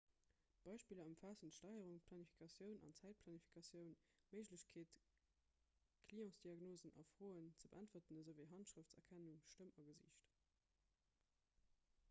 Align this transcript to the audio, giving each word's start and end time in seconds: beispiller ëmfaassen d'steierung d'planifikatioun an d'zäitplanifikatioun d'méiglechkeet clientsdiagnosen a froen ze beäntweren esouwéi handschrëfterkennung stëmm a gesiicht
beispiller 0.67 1.07
ëmfaassen 1.07 1.49
d'steierung 1.51 1.89
d'planifikatioun 1.97 2.79
an 2.85 2.95
d'zäitplanifikatioun 2.95 3.91
d'méiglechkeet 4.31 4.95
clientsdiagnosen 6.11 6.97
a 7.03 7.05
froen 7.11 7.51
ze 7.59 7.71
beäntweren 7.75 8.23
esouwéi 8.25 8.49
handschrëfterkennung 8.55 9.43
stëmm 9.51 9.77
a 9.83 9.85
gesiicht 9.91 10.33